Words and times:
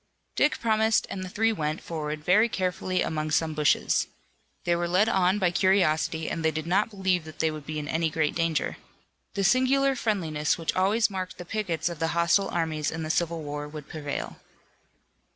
Dick 0.35 0.59
promised 0.59 1.05
and 1.11 1.23
the 1.23 1.29
three 1.29 1.51
went 1.53 1.79
forward 1.79 2.23
very 2.23 2.49
carefully 2.49 3.03
among 3.03 3.29
some 3.29 3.53
bushes. 3.53 4.07
They 4.63 4.75
were 4.75 4.87
led 4.87 5.07
on 5.07 5.37
by 5.37 5.51
curiosity 5.51 6.27
and 6.27 6.43
they 6.43 6.49
did 6.49 6.65
not 6.65 6.89
believe 6.89 7.23
that 7.25 7.37
they 7.37 7.51
would 7.51 7.67
be 7.67 7.77
in 7.77 7.87
any 7.87 8.09
great 8.09 8.33
danger. 8.33 8.77
The 9.35 9.43
singular 9.43 9.93
friendliness 9.95 10.57
which 10.57 10.75
always 10.75 11.11
marked 11.11 11.37
the 11.37 11.45
pickets 11.45 11.87
of 11.87 11.99
the 11.99 12.17
hostile 12.17 12.49
armies 12.49 12.89
in 12.89 13.03
the 13.03 13.11
Civil 13.11 13.43
War 13.43 13.67
would 13.67 13.87
prevail. 13.87 14.37